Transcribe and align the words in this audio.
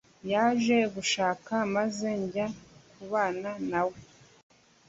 Yaje 0.31 0.77
gushaka 0.95 1.53
maze 1.75 2.07
njya 2.23 2.47
kubana 2.95 3.51
na 3.71 3.81
we 3.89 3.97